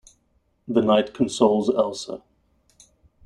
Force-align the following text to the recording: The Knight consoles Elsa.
The 0.67 0.81
Knight 0.81 1.13
consoles 1.13 1.69
Elsa. 1.69 2.23